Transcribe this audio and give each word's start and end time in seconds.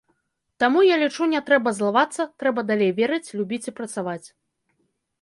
Таму, 0.63 0.79
я 0.87 0.95
лічу, 1.01 1.27
не 1.35 1.41
трэба 1.51 1.75
злавацца, 1.81 2.21
трэба 2.43 2.67
далей 2.73 2.91
верыць, 3.03 3.31
любіць 3.41 3.65
і 3.69 3.79
працаваць. 3.83 4.23